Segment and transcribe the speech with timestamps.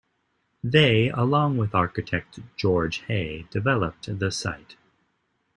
[0.63, 4.75] They, along with architect George Hay, developed the site.